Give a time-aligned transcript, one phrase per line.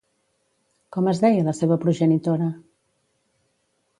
[0.95, 2.47] Com es deia la seva progenitora?